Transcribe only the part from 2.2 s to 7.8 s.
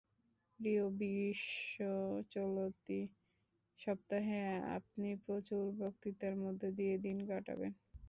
চলতি সপ্তাহে আপনি প্রচুর ব্যস্ততার মধ্য দিয়ে দিন কাটাবেন।